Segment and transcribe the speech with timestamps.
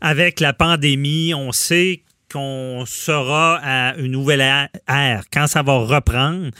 [0.00, 2.02] Avec la pandémie, on sait
[2.32, 6.50] qu'on sera à une nouvelle ère quand ça va reprendre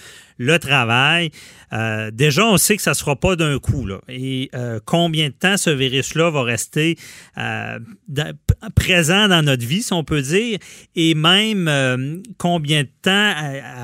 [0.41, 1.31] le travail.
[1.73, 3.87] Euh, déjà, on sait que ça ne sera pas d'un coup.
[4.09, 6.97] Et euh, combien de temps ce virus-là va rester
[7.37, 7.79] euh,
[8.75, 10.59] présent dans notre vie, si on peut dire,
[10.97, 13.35] et même combien de temps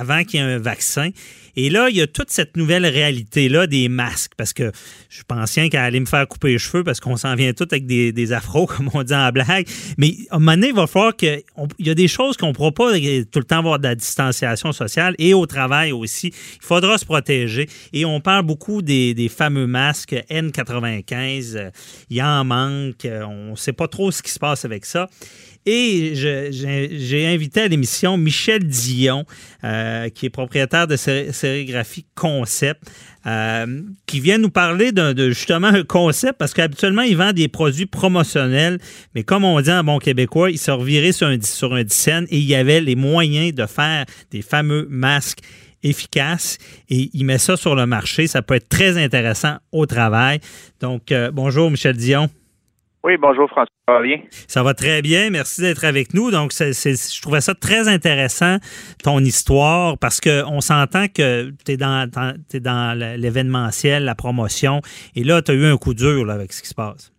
[0.01, 1.11] avant qu'il y ait un vaccin.
[1.57, 4.71] Et là, il y a toute cette nouvelle réalité-là des masques, parce que
[5.09, 7.87] je pensais qu'elle allait me faire couper les cheveux parce qu'on s'en vient tout avec
[7.87, 9.67] des, des, afros, comme on dit en blague.
[9.97, 11.43] Mais à un moment donné, il va falloir qu'il
[11.79, 14.73] y a des choses qu'on ne pourra pas tout le temps avoir de la distanciation
[14.73, 16.29] sociale et au travail aussi.
[16.29, 17.69] Il faudra se protéger.
[17.93, 21.71] Et on parle beaucoup des, des fameux masques N95.
[22.11, 23.07] Il y en manque.
[23.07, 25.09] On ne sait pas trop ce qui se passe avec ça.
[25.67, 29.25] Et j'ai invité à l'émission Michel Dion,
[29.65, 32.83] euh, qui est propriétaire de Sérigraphie Concept,
[33.27, 37.87] euh, qui vient nous parler de, justement un concept, parce qu'habituellement, il vend des produits
[37.87, 38.79] promotionnels,
[39.17, 41.87] mais comme on dit en bon québécois, il se revirait sur un, sur et
[42.31, 45.41] il y avait les moyens de faire des fameux masques
[45.83, 48.29] efficaces et il met ça sur le marché.
[48.29, 50.39] Ça peut être très intéressant au travail.
[50.81, 52.31] Donc, euh, bonjour Michel Dion.
[53.05, 53.73] Oui, bonjour François.
[53.89, 54.21] Ça va bien?
[54.49, 55.31] Ça va très bien.
[55.31, 56.31] Merci d'être avec nous.
[56.31, 58.57] Donc, je trouvais ça très intéressant,
[59.05, 64.81] ton histoire, parce qu'on s'entend que tu es dans, dans l'événementiel, la promotion,
[65.15, 67.13] et là, tu as eu un coup dur avec ce qui se passe.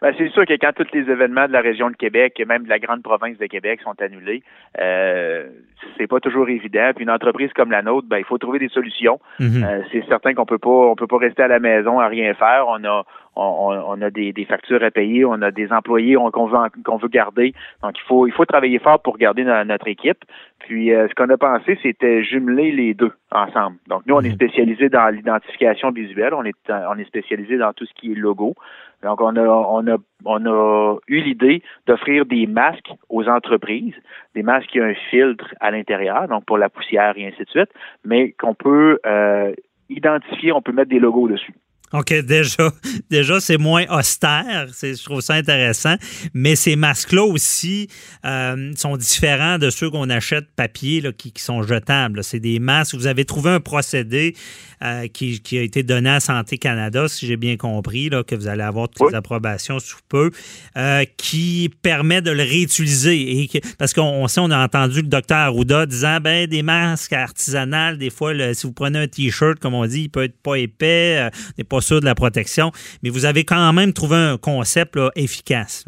[0.00, 2.64] Ben, c'est sûr que quand tous les événements de la région de Québec et même
[2.64, 4.42] de la grande province de Québec sont annulés,
[4.80, 5.48] euh,
[5.96, 6.92] c'est pas toujours évident.
[6.94, 9.18] Puis une entreprise comme la nôtre, ben, il faut trouver des solutions.
[9.40, 9.64] Mhm.
[9.64, 12.32] Euh, c'est certain qu'on peut pas on peut pas rester à la maison à rien
[12.34, 12.66] faire.
[12.68, 13.04] On a
[13.38, 17.54] on, a des, factures à payer, on a des employés qu'on veut qu'on veut garder.
[17.82, 20.24] Donc il faut il faut travailler fort pour garder notre équipe.
[20.58, 23.76] Puis euh, ce qu'on a pensé, c'était jumeler les deux ensemble.
[23.86, 24.34] Donc nous on est mhm.
[24.34, 28.54] spécialisé dans l'identification visuelle, on est on est spécialisé dans tout ce qui est logo.
[29.02, 33.94] Donc, on a, on a, on a eu l'idée d'offrir des masques aux entreprises,
[34.34, 37.48] des masques qui ont un filtre à l'intérieur, donc pour la poussière et ainsi de
[37.48, 37.70] suite,
[38.04, 39.52] mais qu'on peut euh,
[39.88, 41.54] identifier, on peut mettre des logos dessus.
[41.92, 42.70] OK, déjà,
[43.10, 44.68] déjà c'est moins austère.
[44.82, 45.94] Je trouve ça intéressant.
[46.34, 47.88] Mais ces masques-là aussi
[48.24, 52.22] euh, sont différents de ceux qu'on achète papier là, qui, sont jetables.
[52.24, 52.94] C'est des masques.
[52.94, 54.34] Vous avez trouvé un procédé
[54.82, 58.48] euh, qui, a été donné à Santé Canada, si j'ai bien compris, là, que vous
[58.48, 60.30] allez avoir toutes les approbations sous peu,
[60.76, 63.42] euh, qui permet de le réutiliser.
[63.42, 67.98] Et parce qu'on sait, on a entendu le docteur Arruda disant ben des masques artisanales,
[67.98, 71.30] des fois, si vous prenez un T-shirt, comme on dit, il peut être pas épais,
[71.56, 72.72] n'est pas sûr de la protection,
[73.02, 75.84] mais vous avez quand même trouvé un concept efficace.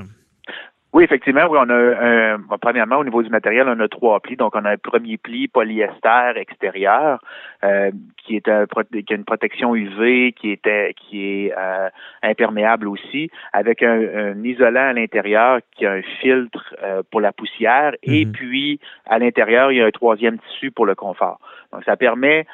[0.92, 4.34] Oui, effectivement, oui, on a un, premièrement au niveau du matériel, on a trois plis.
[4.34, 7.22] Donc, on a un premier pli polyester extérieur
[7.62, 8.66] euh, qui est a
[9.10, 11.88] une protection UV, qui était qui est euh,
[12.24, 17.92] imperméable aussi, avec un, isolant à l'intérieur qui a un filtre euh, pour la poussière,
[18.02, 18.32] et mhm.
[18.32, 21.38] puis à l'intérieur il y a un troisième tissu pour le confort.
[21.72, 22.46] Donc, ça permet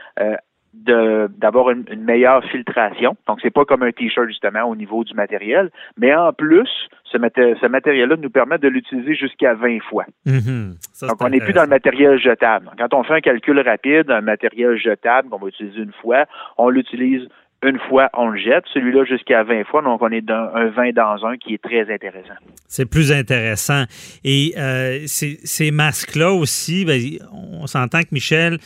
[0.85, 3.17] d'avoir une, meilleure filtration.
[3.27, 5.71] Donc, c'est pas comme un T-shirt, justement, au niveau du matériel.
[5.99, 6.69] Mais en plus,
[7.05, 10.05] ce, ce matériel-là nous permet de l'utiliser jusqu'à 20 fois.
[10.27, 11.09] Mm-hmm.
[11.09, 12.71] Donc, on n'est plus dans le matériel jetable.
[12.79, 16.27] Quand on fait un calcul rapide, un matériel jetable qu'on va utiliser une fois,
[16.59, 17.29] on l'utilise
[17.63, 18.65] une fois, on le jette.
[18.75, 19.83] Celui-là jusqu'à 20 fois.
[19.83, 22.35] Donc, on est dans un 20 dans un qui est très intéressant.
[22.69, 23.85] C'est plus intéressant.
[24.25, 27.01] Et euh, ces, masques-là aussi, ben,
[27.33, 28.59] on s'entend que Michel,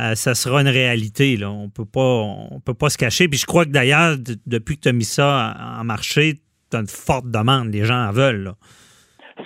[0.00, 1.38] euh, ça sera une réalité.
[1.44, 3.28] On peut pas, peut pas se cacher.
[3.28, 4.16] Puis je crois que d'ailleurs,
[4.46, 7.72] depuis que tu as mis ça en marché, tu as une forte demande.
[7.72, 8.52] Les gens en veulent.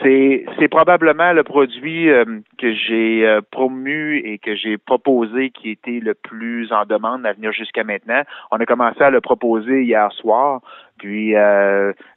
[0.03, 2.25] C'est, probablement le produit euh,
[2.59, 7.33] que j'ai euh, promu et que j'ai proposé qui était le plus en demande à
[7.33, 8.23] venir jusqu'à maintenant.
[8.51, 10.61] On a commencé à le proposer hier soir.
[10.99, 11.35] Puis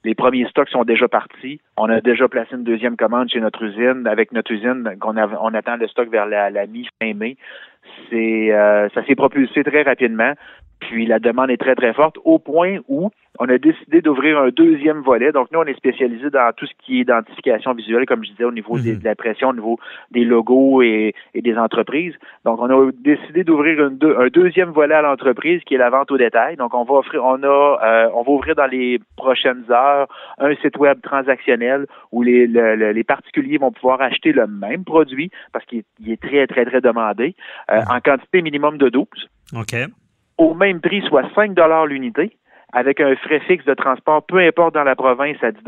[0.03, 1.59] les premiers stocks sont déjà partis.
[1.77, 4.07] On a déjà placé une deuxième commande chez notre usine.
[4.07, 7.37] Avec notre usine, qu'on on attend le stock vers la, la mi-fin mai
[8.09, 10.33] c'est euh, ça s'est propulsé très rapidement.
[10.79, 14.47] Puis la demande est très, très forte, au point où on a décidé d'ouvrir un
[14.49, 15.33] deuxième volet.
[15.33, 18.45] Donc, nous, on est spécialisé dans tout ce qui est identification visuelle, comme je disais,
[18.45, 18.99] au niveau mhm.
[18.99, 19.77] de l'impression, au niveau
[20.11, 22.13] des logos et, des entreprises.
[22.45, 26.17] Donc, on a décidé d'ouvrir un deuxième volet à l'entreprise qui est la vente au
[26.17, 26.55] détail.
[26.55, 30.07] Donc, on va offrir, on a, euh, on va ouvrir dans les prochaines heures
[30.37, 35.65] un site web transactionnel où les, les particuliers vont pouvoir acheter le même produit parce
[35.65, 37.35] qu'il est très, très, très demandé
[37.71, 39.05] euh, en quantité minimum de 12.
[39.55, 39.75] OK.
[40.37, 41.57] Au même prix, soit 5
[41.87, 42.37] l'unité,
[42.71, 45.59] avec un frais fixe de transport, peu importe dans la province, à 10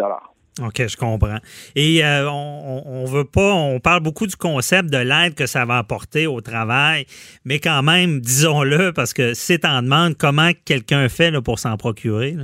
[0.62, 1.38] OK, je comprends.
[1.75, 5.65] Et euh, on, on, veut pas, on parle beaucoup du concept de l'aide que ça
[5.65, 7.06] va apporter au travail,
[7.45, 11.77] mais quand même, disons-le, parce que c'est en demande, comment quelqu'un fait là, pour s'en
[11.77, 12.36] procurer?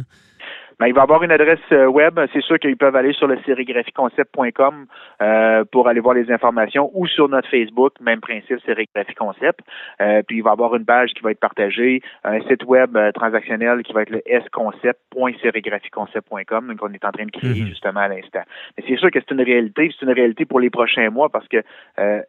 [0.79, 2.19] Ben, il va avoir une adresse euh, web.
[2.33, 4.85] C'est sûr qu'ils peuvent aller sur le sérigraphieconcept.com
[5.21, 9.61] euh, pour aller voir les informations ou sur notre Facebook, même principe, Sérigraphie Concept.
[10.01, 13.11] Euh, puis il va avoir une page qui va être partagée, un site web euh,
[13.11, 17.67] transactionnel qui va être le sconcept.sérigraphieconcept.com, donc on est en train de créer mhm.
[17.67, 18.43] justement à l'instant.
[18.77, 21.47] Mais c'est sûr que c'est une réalité, c'est une réalité pour les prochains mois parce
[21.47, 21.63] que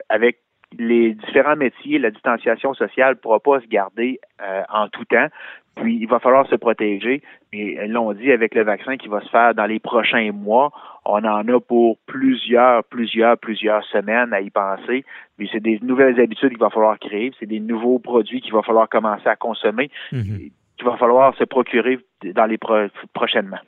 [0.08, 0.38] avec
[0.78, 4.20] les différents métiers, la distanciation sociale ne pourra pas se garder
[4.68, 5.28] en tout temps.
[5.80, 7.22] Puis il va falloir se protéger.
[7.52, 10.70] Et l'on dit avec le vaccin qui va se faire dans les prochains mois,
[11.04, 15.04] on en a pour plusieurs, plusieurs, plusieurs semaines à y penser.
[15.36, 18.62] Puis c'est des nouvelles habitudes qu'il va falloir créer, c'est des nouveaux produits qu'il va
[18.62, 20.50] falloir commencer à consommer, mhm.
[20.76, 21.98] qu'il va falloir se procurer
[22.34, 22.58] dans les
[23.14, 23.58] prochainement.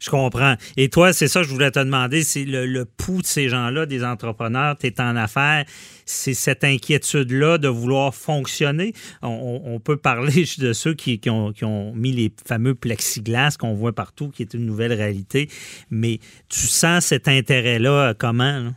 [0.00, 0.56] Je comprends.
[0.76, 3.86] Et toi, c'est ça que je voulais te demander, c'est le, pouls de ces gens-là,
[3.86, 5.64] des entrepreneurs, tu es en affaires,
[6.06, 8.92] c'est cette inquiétude-là de vouloir fonctionner.
[9.22, 14.42] On, peut parler de ceux qui, ont, mis les fameux plexiglas qu'on voit partout, qui
[14.42, 15.48] est une nouvelle réalité,
[15.90, 18.72] mais tu sens cet intérêt-là comment?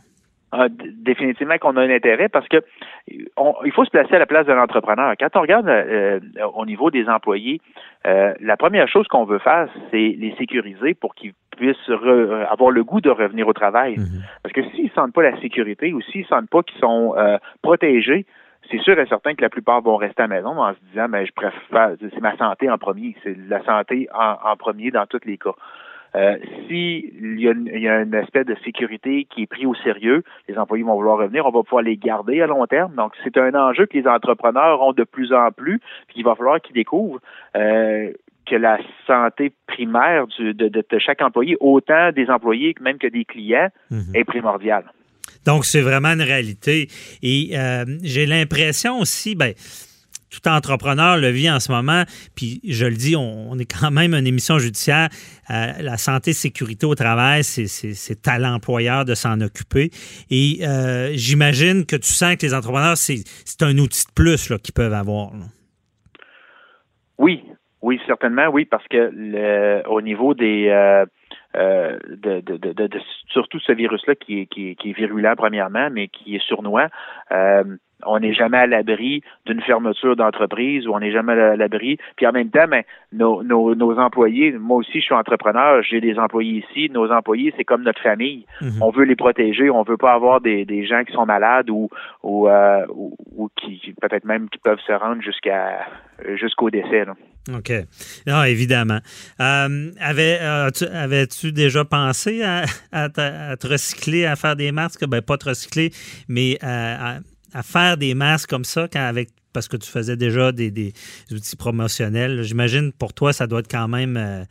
[0.80, 2.62] Définitivement qu'on a un intérêt parce que
[3.06, 5.12] il faut se placer à la place d'un entrepreneur.
[5.20, 6.20] Quand on regarde euh,
[6.54, 7.60] au niveau des employés,
[8.06, 12.70] euh, la première chose qu'on veut faire, c'est les sécuriser pour qu'ils puissent euh, avoir
[12.70, 13.98] le goût de revenir au travail.
[13.98, 14.22] Mhm.
[14.42, 17.14] Parce que s'ils ne sentent pas la sécurité ou s'ils ne sentent pas qu'ils sont
[17.60, 18.24] protégés,
[18.70, 21.08] c'est sûr et certain que la plupart vont rester à la maison en se disant,
[21.08, 25.20] mais je préfère, c'est ma santé en premier, c'est la santé en premier dans tous
[25.26, 25.54] les cas.
[26.14, 29.74] Euh, S'il y, a une, y a une espèce de sécurité qui est pris au
[29.74, 32.94] sérieux, les employés vont vouloir revenir, on va pouvoir les garder à long terme.
[32.94, 36.34] Donc, c'est un enjeu que les entrepreneurs ont de plus en plus, puis il va
[36.34, 37.20] falloir qu'ils découvrent
[37.56, 38.12] euh,
[38.46, 43.06] que la santé primaire du, de, de, chaque employé, autant des employés que même que
[43.06, 44.14] des clients, mhm.
[44.14, 44.84] est primordiale.
[45.44, 46.88] Donc, c'est vraiment une réalité.
[47.22, 49.52] Et euh, j'ai l'impression aussi, ben,
[50.30, 52.04] tout entrepreneur le vit en ce moment.
[52.36, 55.08] Puis je le dis, on, est quand même une émission judiciaire.
[55.50, 59.90] Euh, la santé, sécurité au travail, c'est à l'employeur de s'en occuper.
[60.30, 63.24] Et euh, j'imagine que tu sens que les entrepreneurs, c'est
[63.62, 65.32] un outil de plus qu'ils peuvent avoir.
[67.18, 67.42] Oui,
[67.82, 70.68] oui, certainement, oui, parce que au niveau des
[71.56, 76.08] euh, de, de, de, surtout ce virus-là qui est, qui, qui est virulent premièrement, mais
[76.08, 76.88] qui est sournois,
[78.04, 81.98] on n'est jamais à l'abri d'une fermeture d'entreprise ou on n'est jamais à l'abri.
[82.16, 86.00] Puis en même temps, ben, nos, nos, nos, employés, moi aussi je suis entrepreneur, j'ai
[86.00, 88.46] des employés ici, nos employés, c'est comme notre famille.
[88.60, 88.82] Mhm.
[88.82, 91.88] On veut les protéger, on veut pas avoir des, des gens qui sont malades ou,
[92.22, 95.86] ou, euh, ou, qui peut-être même qui peuvent se rendre jusqu'à
[96.34, 97.04] jusqu'au décès.
[97.04, 97.14] Là.
[97.56, 97.72] OK.
[98.26, 98.98] Non, évidemment.
[99.40, 105.06] Euh, avais, avais-tu déjà pensé à, à, te recycler, à faire des masques?
[105.06, 105.90] Ben, pas te recycler,
[106.28, 107.20] mais à
[107.54, 110.92] à faire des masques comme ça quand avec parce que tu faisais déjà des,
[111.32, 112.42] outils promotionnels.
[112.42, 114.44] J'imagine pour toi, ça doit être quand même euh,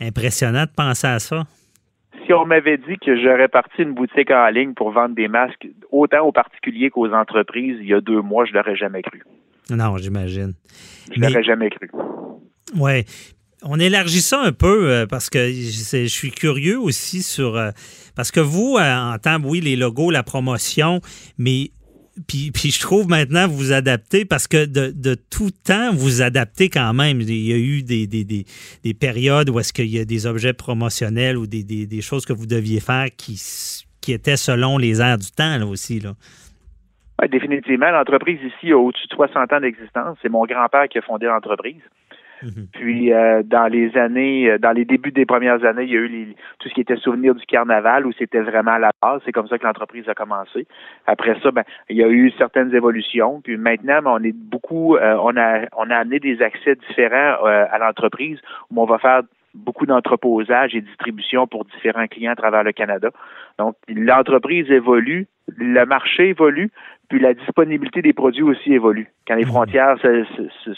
[0.00, 1.44] impressionnant de penser à ça.
[2.26, 5.66] Si on m'avait dit que j'aurais parti une boutique en ligne pour vendre des masques
[5.90, 9.22] autant aux particuliers qu'aux entreprises il y a deux mois, je l'aurais jamais cru.
[9.70, 10.54] Non, j'imagine.
[11.14, 11.90] Je l'aurais jamais cru.
[12.76, 13.04] Oui.
[13.64, 17.56] On élargit ça un peu euh, parce que je suis curieux aussi sur.
[17.56, 17.70] Euh,
[18.16, 21.00] parce que vous, en tant, oui, les logos, la promotion,
[21.38, 21.70] mais
[22.26, 26.22] puis, je trouve maintenant vous vous adaptez parce que de, de, tout temps, vous vous
[26.22, 27.20] adaptez quand même.
[27.20, 28.44] Il y a eu des, des, des,
[28.84, 32.32] des périodes où est-ce qu'il y a des objets promotionnels ou des, des, choses que
[32.32, 33.40] vous deviez faire qui,
[34.00, 36.00] qui étaient selon les airs du temps là, aussi.
[36.00, 36.12] Là.
[37.20, 37.90] Oui, définitivement.
[37.90, 40.18] L'entreprise ici a au-dessus de 60 ans d'existence.
[40.20, 41.82] C'est mon grand-père qui a fondé l'entreprise.
[42.42, 42.66] Mhm.
[42.72, 46.00] Puis euh, dans les années, euh, dans les débuts des premières années, il y a
[46.00, 49.20] eu tout ce qui était souvenir du carnaval où c'était vraiment la base.
[49.24, 50.66] C'est comme ça que l'entreprise a commencé.
[51.06, 53.40] Après ça, ben, il y a eu certaines évolutions.
[53.42, 57.44] Puis maintenant, ben, on est beaucoup, euh, on a on a amené des accès différents
[57.44, 58.38] à l'entreprise
[58.70, 59.22] où on va faire
[59.54, 63.10] beaucoup d'entreposage et distribution pour différents clients à travers le Canada.
[63.58, 66.70] Donc, l'entreprise évolue le marché évolue,
[67.12, 69.06] puis la disponibilité des produits aussi évolue.
[69.28, 69.50] Quand les mhm.
[69.50, 69.96] frontières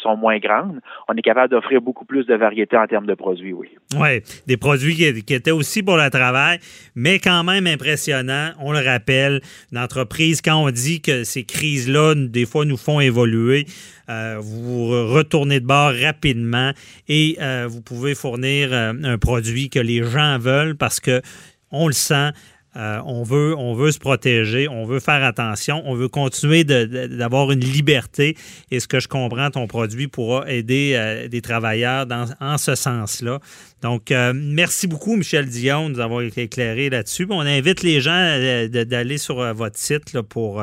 [0.03, 3.53] sont moins grandes, on est capable d'offrir beaucoup plus de variétés en termes de produits,
[3.53, 3.69] oui.
[3.97, 6.59] Oui, des produits qui, étaient aussi pour le travail,
[6.97, 8.51] mais quand même impressionnants.
[8.59, 12.99] On le rappelle, une entreprise, quand on dit que ces crises-là, des fois, nous font
[12.99, 13.67] évoluer,
[14.11, 16.73] euh, vous retournez de bord rapidement
[17.09, 21.23] et euh, vous pouvez fournir euh, un produit que les gens veulent parce que
[21.71, 22.31] on le sent,
[22.77, 27.51] euh, on, veut, on veut se protéger, on veut faire attention, on veut continuer d'avoir
[27.53, 28.37] une liberté.
[28.71, 32.75] Et ce que je comprends, ton produit pourra aider euh, des travailleurs dans, en ce
[32.75, 33.39] sens-là.
[33.83, 37.27] Donc, euh, merci beaucoup, Michel Dion, de nous avoir éclairé là-dessus.
[37.31, 38.39] On invite les gens
[38.71, 40.63] d'aller sur votre site pour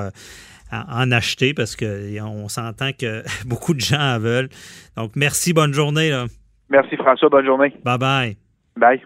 [0.72, 4.50] en acheter parce qu'on s'entend que beaucoup de gens en veulent.
[4.98, 6.12] Donc, merci, bonne journée.
[6.70, 7.74] Merci, François, bonne journée.
[7.84, 8.38] Bye bye.
[8.75, 9.01] Bye.